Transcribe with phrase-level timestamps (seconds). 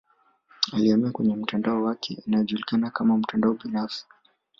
[0.73, 4.05] Alihamia kwenye mtandao wake unaojulikana kama mtandao binafsi